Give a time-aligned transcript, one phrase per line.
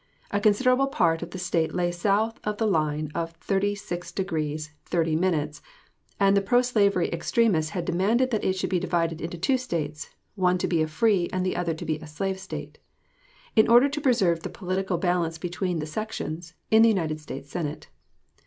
[0.31, 5.51] A considerable part of the State lay south of the line of 36º, 30',
[6.19, 10.09] and the pro slavery extremists had demanded that it should be divided into two States
[10.33, 12.79] one to be a free and the other to be a slave State
[13.55, 17.87] in order to preserve the political balance between the sections, in the United States Senate.